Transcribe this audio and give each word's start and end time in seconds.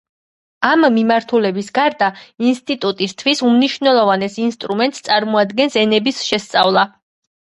ამ 0.67 0.85
მიმართულებების 0.93 1.67
გარდა 1.75 2.07
ინსტუტუტისთვის 2.51 3.43
უმნიშვნელოვანეს 3.49 4.39
ინსტრუმენტს 4.49 5.07
წარმოადგენს 5.11 5.79
ენების 5.87 6.25
შესწავლა. 6.31 6.89